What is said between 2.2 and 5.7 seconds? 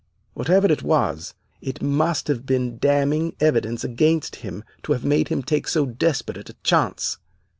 have been damning evidence against him to have made him take